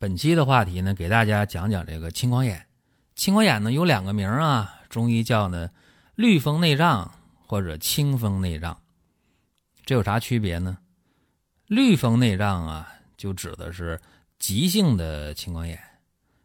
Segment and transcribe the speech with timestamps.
[0.00, 2.66] 本期的话题呢，给大家讲讲这个青光眼。
[3.16, 5.70] 青光眼呢有两个名啊，中医叫呢
[6.14, 7.12] 绿风内障
[7.44, 8.80] 或者清风内障。
[9.84, 10.78] 这有啥区别呢？
[11.66, 14.00] 绿风内障啊，就指的是
[14.38, 15.76] 急性的青光眼；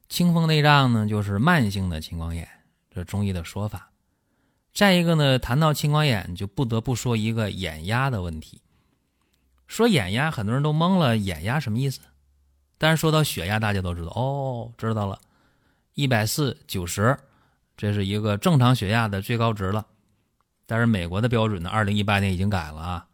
[0.09, 2.49] 清风内障呢，就是慢性的青光眼。
[2.89, 3.91] 这中医的说法。
[4.73, 8.63] 再一个呢，谈到青光眼，就不得不说一个眼压的问题。
[9.67, 11.99] 说眼压，很多人都懵了，眼压什么意思？
[12.77, 15.19] 但是说到血压，大家都知道哦，知道了，
[15.93, 17.17] 一百四九十，
[17.77, 19.85] 这是一个正常血压的最高值了。
[20.65, 23.07] 但是美国的标准呢，二零一八年已经改了啊，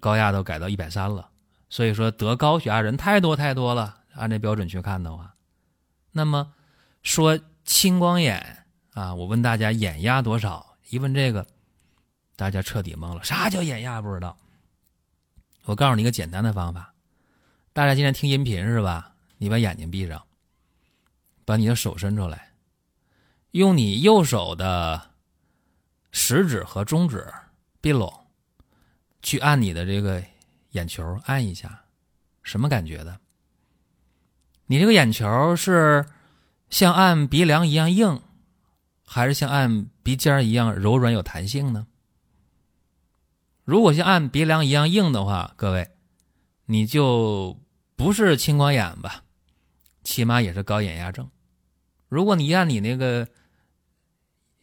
[0.00, 1.28] 高压都改到一百三了。
[1.68, 5.34] 所以说得高血压人太多太多了，按这标准去看的话，
[6.12, 6.52] 那么
[7.02, 8.64] 说青光眼
[8.94, 10.76] 啊，我问大家眼压多少？
[10.90, 11.44] 一问这个，
[12.36, 14.36] 大家彻底懵了，啥叫眼压不知道？
[15.64, 16.94] 我告诉你一个简单的方法。
[17.76, 19.12] 大家今天听音频是吧？
[19.36, 20.24] 你把眼睛闭上，
[21.44, 22.54] 把你的手伸出来，
[23.50, 25.10] 用你右手的
[26.10, 27.30] 食指和中指
[27.82, 28.28] 并拢，
[29.20, 30.24] 去按你的这个
[30.70, 31.84] 眼球，按一下，
[32.42, 33.20] 什么感觉的？
[34.68, 36.06] 你这个眼球是
[36.70, 38.22] 像按鼻梁一样硬，
[39.04, 41.86] 还是像按鼻尖一样柔软有弹性呢？
[43.64, 45.90] 如果像按鼻梁一样硬的话，各位，
[46.64, 47.60] 你就。
[47.96, 49.24] 不是青光眼吧？
[50.04, 51.28] 起码也是高眼压症。
[52.08, 53.26] 如果你按你那个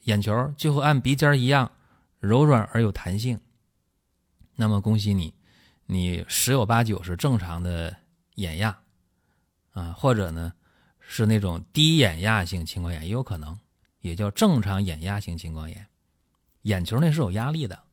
[0.03, 1.71] 眼球就和按鼻尖一样
[2.19, 3.41] 柔软而有弹性，
[4.55, 5.33] 那么恭喜你，
[5.87, 7.97] 你十有八九是正常的
[8.35, 8.79] 眼压
[9.71, 10.53] 啊，或者呢
[10.99, 13.59] 是那种低眼压性青光眼也有可能，
[13.99, 15.87] 也叫正常眼压性青光眼。
[16.61, 17.83] 眼球内是有压力的，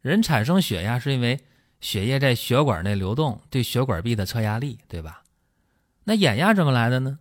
[0.00, 1.40] 人产生血压是因为。
[1.80, 5.22] 血液在血管内流动，对血管壁的测压力，对吧？
[6.04, 7.18] 那眼压怎么来的呢？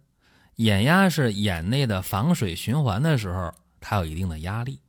[0.56, 4.82] 眼压是眼内的防水循环的时候，它有一定的压力，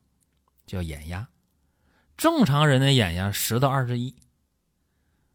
[0.66, 1.28] 叫眼压。
[2.16, 4.14] 正常人的眼压十到二十一，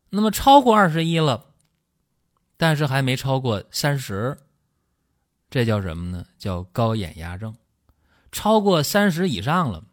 [0.10, 1.54] 那么超过二十一了，
[2.58, 4.38] 但是还没超过三十，
[5.50, 6.26] 这叫什么呢？
[6.38, 7.56] 叫高眼压症。
[8.32, 9.86] 超过三十以上了，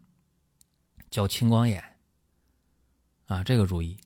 [1.08, 1.82] 叫青光眼。
[3.26, 3.98] 啊，这个注意。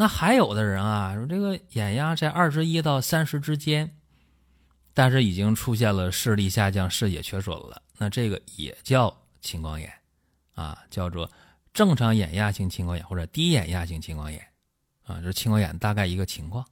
[0.00, 3.98] 那还有的人啊，说这个眼压在二十一到三十之间，
[4.94, 9.92] 但是已经出现了视力下降、视野缺损了，那这个也叫青光眼，
[10.54, 11.30] 啊，叫做
[11.74, 14.42] 正常眼压性青光眼或者低眼压性青光眼，
[15.04, 16.64] 啊，这青光眼大概一个情况。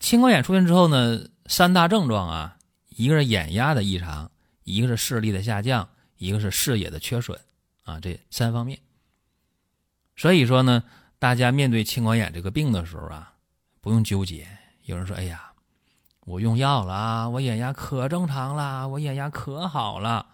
[0.00, 2.58] 青光眼出现之后呢，三大症状啊，
[2.88, 4.28] 一个是眼压的异常，
[4.64, 7.38] 一个是视力的下降，一个是视野的缺损，
[7.84, 8.80] 啊，这三方面。
[10.16, 10.82] 所以说呢。
[11.22, 13.32] 大家面对青光眼这个病的时候啊，
[13.80, 14.44] 不用纠结。
[14.86, 15.52] 有人说：“哎呀，
[16.24, 20.26] 我用药了啊，我眼压可正常了，我眼压可好了。”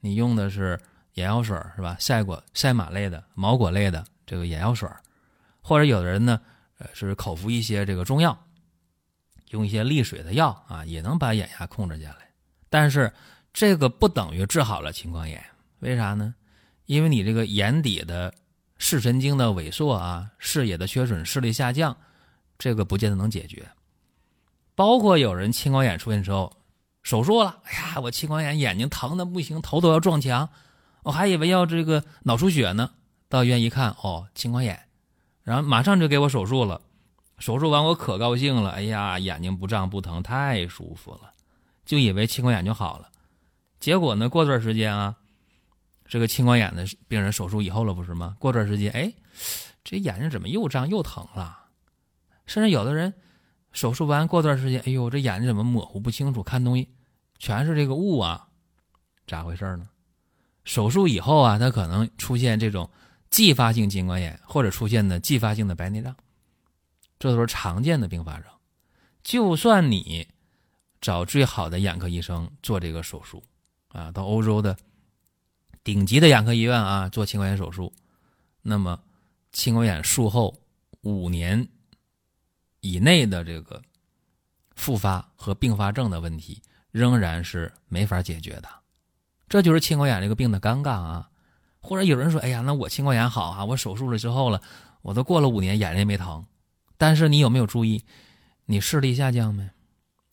[0.00, 0.78] 你用的是
[1.14, 1.96] 眼药水是吧？
[1.98, 4.86] 赛果、赛马类的、毛果类的这个眼药水，
[5.62, 6.38] 或者有的人呢，
[6.76, 8.38] 呃，是口服一些这个中药，
[9.48, 12.28] 用一些利水的药啊，也能把眼压控制下来。
[12.68, 13.10] 但是
[13.50, 15.42] 这个不等于治好了青光眼，
[15.78, 16.34] 为啥呢？
[16.84, 18.34] 因为你这个眼底的。
[18.84, 21.96] 视神经的萎缩啊，视野的缺损，视力下降，
[22.58, 23.64] 这个不见得能解决。
[24.74, 26.52] 包括有人青光眼出现之后，
[27.04, 30.48] 手术了，哎呀，我青光眼眼睛疼的不行，头都要撞墙，
[31.04, 32.90] 我还以为要这个脑出血呢。
[33.28, 34.82] 到医院一看，哦，青光眼，
[35.44, 36.80] 然后马上就给我手术了。
[37.38, 41.30] 手术完我可高兴了，哎呀，眼睛不胀不疼，太舒服了，
[41.86, 43.08] 就以为青光眼就好了。
[43.78, 45.14] 结果呢，过段时间啊。
[46.12, 48.36] 这个青光眼的病人手术以后了，不是吗？
[48.38, 49.10] 过段时间，哎，
[49.82, 51.58] 这眼睛怎么又胀又疼了？
[52.44, 53.14] 甚至有的人
[53.72, 56.86] 手术完过段时间，哎呦，这眼睛怎么模糊不清楚，看东西
[57.38, 58.46] 全是这个雾啊？
[59.26, 59.88] 咋回事呢？
[60.64, 62.90] 手术以后啊，他可能出现这种
[63.30, 66.14] 继发性青光眼，或者出现的继发性的白内障，
[67.18, 68.44] 这都是常见的并发症。
[69.22, 70.28] 就算你
[71.00, 73.42] 找最好的眼科医生做这个手术
[73.88, 74.76] 啊，到欧洲的。
[75.84, 77.92] 顶级的眼科医院啊，做青光眼手术，
[78.62, 79.00] 那么
[79.52, 80.56] 青光眼术后
[81.02, 81.68] 五年
[82.80, 83.82] 以内的这个
[84.74, 88.68] 复发和并发症的问题，仍然是没法解决的。
[89.48, 91.28] 这就是青光眼这个病的尴尬啊。
[91.84, 94.62] 或者有人说：“哎呀，那我青光眼好啊，我手术了之后了，
[95.02, 96.46] 我都过了五年，眼睛也没疼。
[96.96, 98.04] 但是你有没有注意，
[98.66, 99.68] 你视力下降没？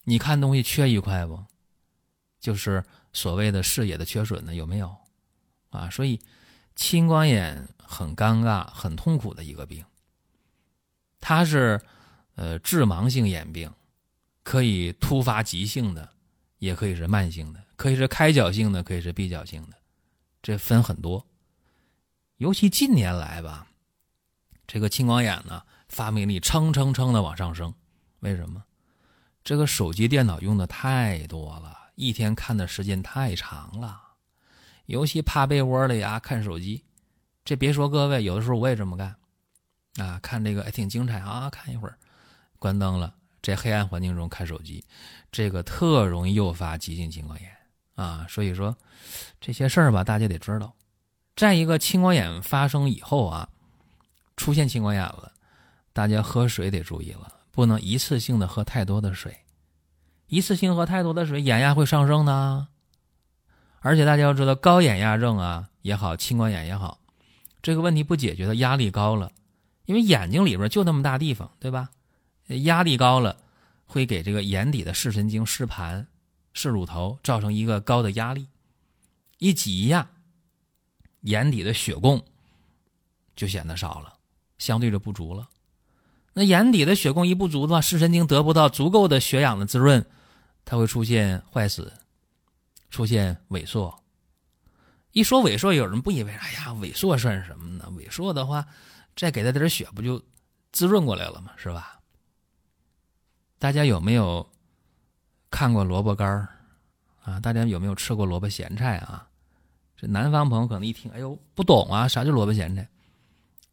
[0.04, 1.44] 你看东西缺一块不？
[2.38, 4.96] 就是所谓的视野的缺损呢，有没有？
[5.70, 6.20] 啊，所以
[6.76, 9.84] 青光眼很尴尬、很痛苦的一个病。
[11.20, 11.80] 它是
[12.34, 13.72] 呃致盲性眼病，
[14.42, 16.08] 可以突发急性的，
[16.58, 19.76] 也可以是慢性的，可以是开角性的，可以是闭角性的，
[20.42, 21.26] 这分很多。”
[22.38, 23.66] 尤其近年来吧，
[24.66, 27.74] 这个青光眼呢，发病率蹭蹭蹭的往上升。
[28.20, 28.64] 为什么？
[29.44, 34.09] 这个手机、电脑用的太多了，一天看的时间太长了。
[34.90, 36.82] 尤其趴被窝里啊看手机，
[37.44, 39.14] 这别说各位，有的时候我也这么干。
[40.04, 41.96] 啊，看这个还挺精彩啊，看一会儿，
[42.58, 44.84] 关灯了，在黑暗环境中看手机，
[45.30, 47.48] 这个特容易诱发急性青光眼
[47.94, 48.26] 啊。
[48.28, 48.76] 所以说，
[49.40, 50.74] 这些事儿吧，大家得知道。
[51.36, 53.48] 再一个，青光眼发生以后啊，
[54.36, 55.30] 出现青光眼了，
[55.92, 59.36] 大家喝水得注意了，不能一次性的喝太多的水，
[60.26, 62.66] 一次性喝太多的水，眼压会上升的。
[63.80, 67.00] 而且大家要知道，高眼压症啊也好，青光眼也好，
[67.62, 69.30] 这个问题不解决的压力高了，
[69.86, 71.90] 因为眼睛里边就那么大地方，对吧？
[72.64, 73.36] 压力高了，
[73.86, 76.06] 会给这个眼底的视神经、视盘、
[76.52, 78.46] 视乳头造成一个高的压力，
[79.38, 80.08] 一挤压。
[81.22, 82.24] 眼底的血供
[83.36, 84.14] 就显得少了，
[84.56, 85.48] 相对就不足了。
[86.32, 90.04] 那眼底的血供一不足的话，视神经得不到足够的血氧的滋润，
[90.64, 91.92] 它会出现坏死，
[92.90, 93.96] 出现萎缩。
[95.12, 97.90] 一说萎缩，有人不以为哎呀，萎缩算什么呢？
[97.96, 98.66] 萎缩的话，
[99.16, 100.22] 再给他点血，不就
[100.70, 101.52] 滋润过来了吗？
[101.56, 102.00] 是吧？
[103.58, 104.48] 大家有没有
[105.50, 106.48] 看过萝卜干
[107.22, 107.40] 啊？
[107.40, 109.28] 大家有没有吃过萝卜咸菜啊？
[109.96, 112.88] 这南方朋友可能一听，哎呦，不懂啊，啥叫萝卜咸菜？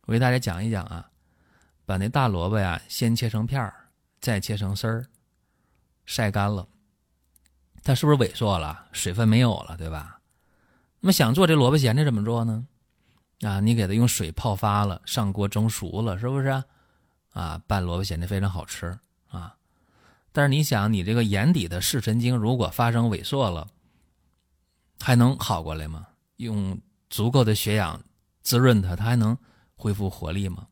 [0.06, 1.10] 我给大家讲一讲啊，
[1.86, 3.74] 把那大萝卜呀，先切成片儿，
[4.20, 5.06] 再切成丝儿，
[6.06, 6.68] 晒干了，
[7.88, 8.88] 它是不是萎缩了？
[8.92, 10.20] 水分没有了，对吧？
[11.00, 12.68] 那么想做这萝卜咸菜怎么做呢？
[13.44, 16.62] 啊，你给它用水泡发了，上锅蒸熟了，是不是？
[17.32, 19.00] 啊，拌萝卜咸菜非常好吃
[19.30, 19.56] 啊。
[20.34, 23.70] 但是你想，你这个眼底的视神经如果发生萎缩了，
[25.00, 26.08] 还能好过来吗？
[26.36, 26.78] 用
[27.10, 28.04] 足够的血氧
[28.42, 29.38] 滋润它，它还能
[29.78, 30.68] 恢复活力吗？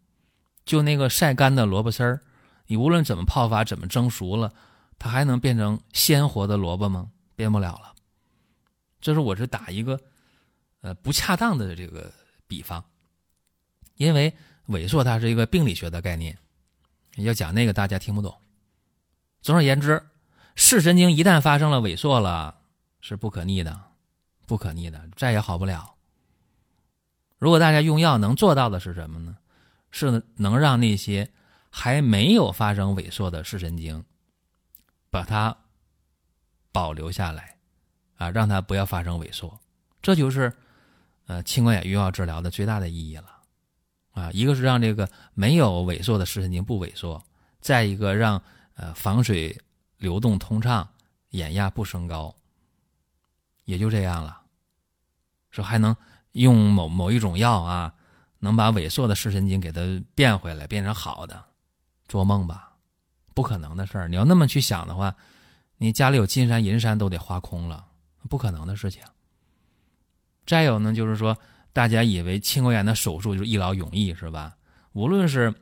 [0.65, 2.19] 就那个晒干的萝卜丝儿，
[2.67, 4.53] 你无论怎么泡发、怎么蒸熟了，
[4.97, 7.11] 它还能变成鲜活的萝卜吗？
[7.35, 7.93] 变不了了。
[9.01, 9.99] 这是我是打一个
[10.81, 12.11] 呃不恰当的这个
[12.47, 12.83] 比方，
[13.95, 14.33] 因为
[14.69, 16.37] 萎缩它是一个病理学的概念，
[17.17, 18.35] 要讲那个大家听不懂。
[19.41, 20.01] 总而言之，
[20.55, 22.57] 视神经一旦发生了萎缩了，
[23.01, 23.79] 是不可逆的。
[24.47, 25.95] 不可逆的，再也好不了。
[27.37, 29.37] 如果大家用药能做到的是什么呢？
[29.91, 31.31] 是能让那些
[31.69, 34.03] 还没有发生萎缩的视神经，
[35.15, 35.55] 把它
[36.73, 37.55] 保留下来，
[38.17, 39.57] 啊，让它不要发生萎缩。
[40.01, 40.51] 这就是
[41.25, 43.31] 呃青光眼用药治疗的最大的意义了。
[44.11, 47.23] 啊，一个是让这个没有萎缩的视神经不萎缩，
[47.61, 48.41] 再一个让
[48.75, 49.57] 呃房水
[49.99, 50.85] 流动通畅，
[51.29, 52.35] 眼压不升高。
[53.63, 54.41] 也就这样了，
[55.49, 55.95] 说还能
[56.33, 57.93] 用某某一种药啊，
[58.39, 59.79] 能把萎缩的视神经给它
[60.13, 61.41] 变回来，变成好的，
[62.05, 62.64] 做梦吧，
[63.35, 64.07] 不可能的事儿。
[64.07, 65.15] 你要那么去想的话，
[65.77, 67.85] 你家里有金山银山都得花空了，
[68.27, 69.03] 不可能的事情。
[70.47, 71.37] 再有呢，就是说
[71.71, 74.57] 大家以为青光眼的手术就是一劳永逸，是吧？
[74.93, 75.53] 无论是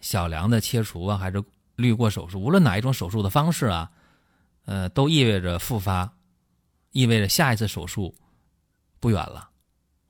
[0.00, 1.42] 小梁的切除啊，还是
[1.74, 3.90] 滤过手术，无论哪一种手术的方式啊，
[4.66, 6.12] 呃，都意味着复发。
[6.94, 8.14] 意味着下一次手术
[9.00, 9.48] 不远了。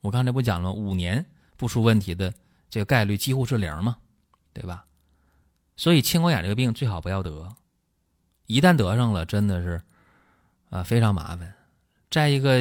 [0.01, 2.33] 我刚才不讲了，五年不出问题的
[2.69, 3.95] 这个概率几乎是零嘛，
[4.51, 4.85] 对吧？
[5.75, 7.55] 所以青光眼这个病最好不要得，
[8.45, 9.81] 一旦得上了，真的是
[10.69, 11.53] 啊非常麻烦。
[12.09, 12.59] 再一个，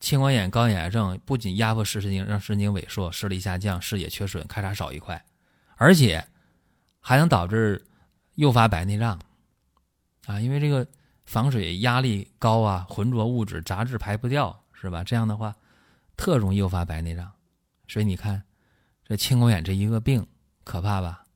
[0.00, 5.24] 青光眼、高眼压症不仅压迫视神经，让神经萎缩、视力下降、视野缺损、咔嚓少一块，
[5.76, 6.26] 而且
[7.00, 7.84] 还能导致
[8.34, 9.18] 诱发白内障
[10.26, 10.86] 啊，因为这个。
[11.28, 15.04] 防水压力高啊，浑浊物质、杂质排不掉，是吧？
[15.04, 15.54] 这样的话，
[16.16, 17.30] 特容易诱发白内障。
[17.86, 18.42] 所以你看，
[19.04, 20.26] 这青光眼这一个病
[20.64, 21.26] 可怕吧？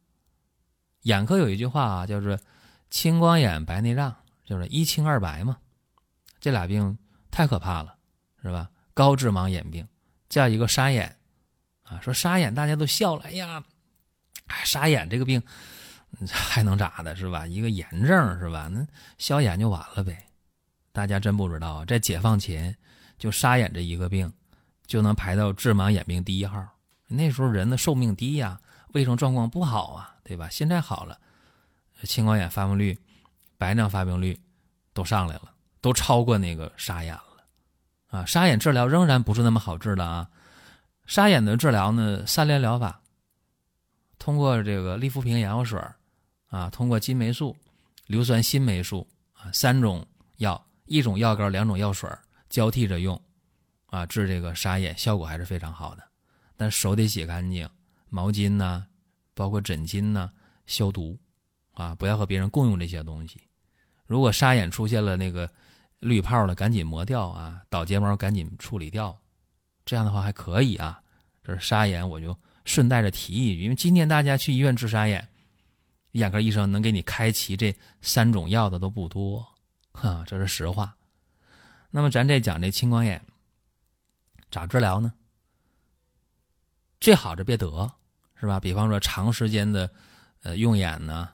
[1.03, 2.39] 眼科有一句话啊，叫做
[2.91, 5.57] “青光眼白内障”，就是一青二白嘛。
[6.41, 6.99] 这俩病
[7.31, 7.95] 太可怕了，
[8.43, 8.69] 是吧？
[8.95, 9.87] 高致盲眼病，
[10.29, 11.17] 叫一个沙眼
[11.85, 12.01] 啊。
[12.01, 13.63] 说沙眼大家都笑了，哎呀，
[14.65, 15.43] 沙眼这个病
[16.31, 17.47] 还能咋的，是吧？
[17.47, 18.69] 一个炎症是吧？
[18.71, 18.87] 那
[19.19, 20.27] 消炎就完了呗。
[20.93, 22.77] 大家真不知道，在解放前，
[23.19, 24.31] 就沙眼这一个病，
[24.87, 26.65] 就能排到致盲眼病第一号。
[27.09, 28.61] 那时候人的寿命低呀，
[28.93, 30.49] 卫生状况不好啊，对吧？
[30.51, 31.19] 现在好了，
[32.05, 32.99] 青光眼发病率、
[33.59, 34.39] 白内障发病率
[34.93, 37.45] 都上来了，都超过那个沙眼了。
[38.09, 40.29] 啊，沙眼治疗仍然不是那么好治的啊。
[41.07, 43.01] 沙眼的治疗呢，三联疗法，
[44.19, 45.81] 通过这个利福平眼药水
[46.49, 47.57] 啊，通过金霉素、
[48.07, 50.07] 硫酸锌霉素啊三种
[50.37, 50.65] 药。
[50.87, 52.11] 一种药膏，两种药水
[52.51, 53.19] 交替着用，
[53.87, 56.03] 啊，治这个沙眼效果还是非常好的。
[56.57, 57.67] 但手得洗干净，
[58.15, 58.87] 毛巾呢，
[59.33, 60.31] 包括枕巾呢，
[60.67, 61.19] 消毒，
[61.73, 63.41] 啊，不要和别人共用这些东西。
[64.05, 65.51] 如果沙眼出现了那个
[65.99, 69.19] 滤泡了，赶紧磨掉啊，倒睫毛赶紧处理掉，
[69.87, 71.03] 这样的话还可以啊。
[71.43, 75.27] 这是沙眼，我就顺带着提一句，因为今天大家去医院治沙眼，
[76.11, 79.43] 眼科医生能给你开齐这三种药的都不多。
[79.93, 80.95] 哈，这是实话。
[81.91, 83.25] 那么咱这讲这青光眼
[84.51, 85.15] 咋治疗呢？
[87.01, 87.91] 最好是别得，
[88.43, 88.59] 是吧？
[88.59, 89.89] 比方说长时间的
[90.43, 91.29] 呃用眼呢，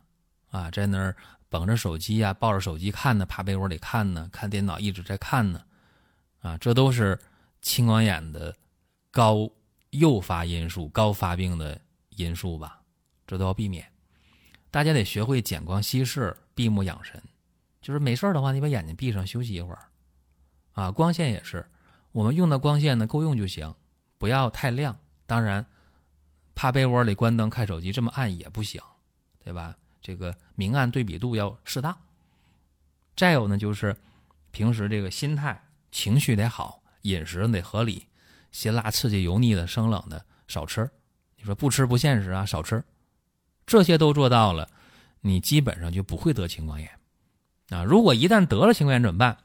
[0.50, 1.16] 啊，在那儿
[1.48, 5.64] 捧着手机啊，抱着手机看呢，趴被窝里看呢，看电脑一直在看呢，
[6.40, 7.18] 啊，这都是
[7.62, 8.54] 青光眼的
[9.10, 9.50] 高
[9.88, 12.82] 诱发因素、高发病的因素吧？
[13.26, 13.90] 这都要避免。
[14.70, 17.22] 大家得学会减光稀释，闭目养神。
[17.80, 19.88] 就是没事的话，你把眼睛闭上休息一会儿，
[20.74, 21.66] 啊，光线也是，
[22.12, 23.74] 我们用的光线呢够用就行，
[24.18, 24.94] 不要太亮。
[25.24, 25.64] 当然，
[26.58, 28.82] 趴被窝里关灯看手机这么暗也不行，
[29.44, 29.76] 对吧？
[30.02, 31.96] 这个明暗对比度要适当。
[33.14, 33.96] 再有呢，就是
[34.50, 35.62] 平时这个心态、
[35.92, 38.08] 情绪得好，饮食得合理，
[38.50, 40.90] 辛辣、刺激、油腻的、生冷的少吃。
[41.36, 42.82] 你说不吃不现实啊，少吃，
[43.64, 44.68] 这些都做到了，
[45.20, 46.90] 你基本上就不会得青光眼。
[47.68, 49.38] 啊，如果一旦得了青光眼怎么办？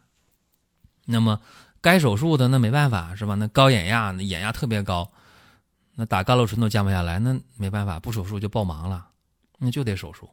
[1.05, 1.39] 那么
[1.79, 3.35] 该手术的那没办法是吧？
[3.35, 5.11] 那高眼压，那眼压特别高，
[5.95, 9.07] 那打甘露醇都降不下来，那没办法，不手术就爆盲了，
[9.57, 10.29] 那就得手术。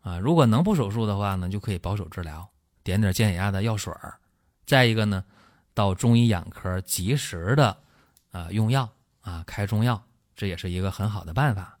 [0.00, 2.48] 啊，如果能不手术的话呢，就可以保守治疗，
[2.82, 4.14] 点点降眼压的药水儿。
[4.64, 5.24] 再一个呢，
[5.74, 7.76] 到中医眼科及时的
[8.30, 8.88] 啊用药
[9.20, 10.02] 啊开中药，
[10.34, 11.78] 这也是一个很好的办法。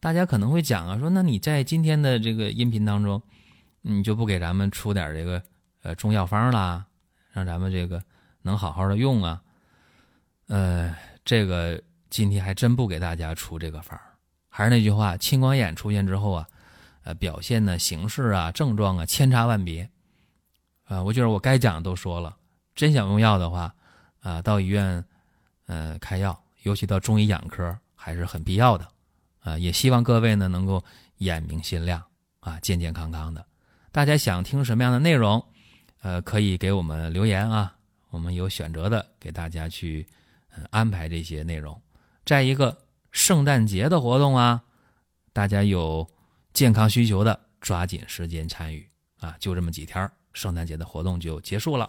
[0.00, 3.22] 大家可能会讲啊，说那你在今天的这个音频当中。
[3.88, 5.40] 你就不给咱们出点这个
[5.82, 6.84] 呃中药方啦，
[7.30, 8.02] 让咱们这个
[8.42, 9.40] 能好好的用啊？
[10.48, 10.92] 呃，
[11.24, 13.98] 这个今天还真不给大家出这个方
[14.48, 16.48] 还是那句话，青光眼出现之后啊，
[17.02, 19.88] 呃，表现的形式啊、症状啊千差万别
[20.84, 21.02] 啊。
[21.02, 22.34] 我觉得我该讲的都说了，
[22.74, 23.74] 真想用药的话
[24.20, 25.04] 啊，到医院
[25.66, 28.88] 呃开药，尤其到中医眼科还是很必要的
[29.40, 29.58] 啊。
[29.58, 30.82] 也希望各位呢能够
[31.18, 32.02] 眼明心亮
[32.40, 33.44] 啊，健健康康的。
[33.92, 35.44] 大家想听什么样的内容？
[36.02, 37.76] 呃，可以给我们留言啊，
[38.10, 40.06] 我们有选择的给大家去
[40.70, 41.78] 安排这些内容。
[42.26, 44.64] 再一个，圣诞节的活动啊，
[45.32, 46.10] 大家有
[46.52, 48.88] 健康需求的，抓紧时间参与
[49.20, 49.36] 啊！
[49.38, 51.88] 就这么几天，圣诞节的活动就结束了。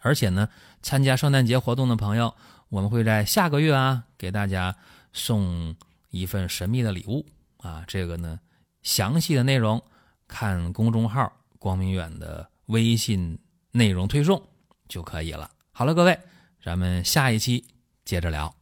[0.00, 0.50] 而且呢，
[0.82, 2.34] 参加圣诞节活动的朋友，
[2.68, 4.76] 我们会在下个月啊，给大家
[5.14, 5.74] 送
[6.10, 7.24] 一份神秘的礼物
[7.56, 7.84] 啊。
[7.88, 8.38] 这个呢，
[8.82, 9.82] 详细的内容。
[10.28, 13.38] 看公众号“光明远”的微信
[13.70, 14.42] 内容推送
[14.88, 15.50] 就可以了。
[15.72, 16.18] 好了，各位，
[16.62, 17.66] 咱们下一期
[18.04, 18.61] 接着聊。